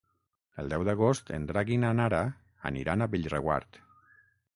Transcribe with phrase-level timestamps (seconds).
[0.61, 2.21] El deu d'agost en Drac i na Nara
[2.71, 3.79] aniran a Bellreguard.